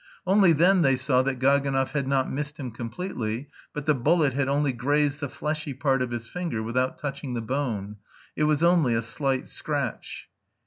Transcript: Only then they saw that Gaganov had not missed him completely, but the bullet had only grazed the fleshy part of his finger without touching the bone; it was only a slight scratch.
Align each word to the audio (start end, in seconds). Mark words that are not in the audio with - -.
Only 0.25 0.51
then 0.51 0.81
they 0.81 0.95
saw 0.95 1.21
that 1.21 1.37
Gaganov 1.37 1.91
had 1.91 2.07
not 2.07 2.27
missed 2.27 2.57
him 2.57 2.71
completely, 2.71 3.49
but 3.71 3.85
the 3.85 3.93
bullet 3.93 4.33
had 4.33 4.47
only 4.47 4.73
grazed 4.73 5.19
the 5.19 5.29
fleshy 5.29 5.75
part 5.75 6.01
of 6.01 6.09
his 6.09 6.25
finger 6.25 6.63
without 6.63 6.97
touching 6.97 7.35
the 7.35 7.39
bone; 7.43 7.97
it 8.35 8.45
was 8.45 8.63
only 8.63 8.95
a 8.95 9.03
slight 9.03 9.47
scratch. 9.47 10.27